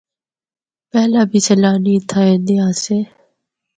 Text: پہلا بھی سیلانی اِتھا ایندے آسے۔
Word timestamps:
پہلا 0.91 1.21
بھی 1.29 1.39
سیلانی 1.47 1.93
اِتھا 1.97 2.21
ایندے 2.29 2.55
آسے۔ 2.67 2.97